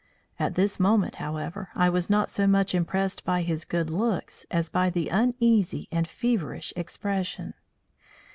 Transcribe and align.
At 0.39 0.55
this 0.55 0.79
moment, 0.79 1.17
however, 1.17 1.69
I 1.75 1.87
was 1.87 2.09
not 2.09 2.31
so 2.31 2.47
much 2.47 2.73
impressed 2.73 3.23
by 3.23 3.43
his 3.43 3.65
good 3.65 3.91
looks, 3.91 4.47
as 4.49 4.67
by 4.67 4.89
his 4.89 5.07
uneasy 5.11 5.87
and 5.91 6.07
feverish 6.07 6.73
expression. 6.75 7.53